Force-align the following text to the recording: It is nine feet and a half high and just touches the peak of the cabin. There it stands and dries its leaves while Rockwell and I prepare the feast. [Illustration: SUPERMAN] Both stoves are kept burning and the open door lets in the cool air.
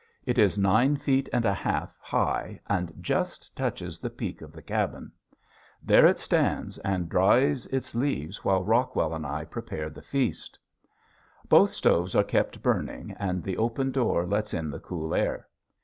It 0.25 0.39
is 0.39 0.57
nine 0.57 0.95
feet 0.95 1.29
and 1.31 1.45
a 1.45 1.53
half 1.53 1.95
high 1.99 2.59
and 2.65 2.91
just 3.01 3.55
touches 3.55 3.99
the 3.99 4.09
peak 4.09 4.41
of 4.41 4.51
the 4.51 4.63
cabin. 4.63 5.11
There 5.83 6.07
it 6.07 6.17
stands 6.17 6.79
and 6.79 7.07
dries 7.07 7.67
its 7.67 7.93
leaves 7.93 8.43
while 8.43 8.63
Rockwell 8.63 9.13
and 9.13 9.27
I 9.27 9.45
prepare 9.45 9.91
the 9.91 10.01
feast. 10.01 10.57
[Illustration: 10.57 11.43
SUPERMAN] 11.51 11.61
Both 11.61 11.73
stoves 11.73 12.15
are 12.15 12.23
kept 12.23 12.63
burning 12.63 13.11
and 13.19 13.43
the 13.43 13.57
open 13.59 13.91
door 13.91 14.25
lets 14.25 14.55
in 14.55 14.71
the 14.71 14.79
cool 14.79 15.13
air. 15.13 15.45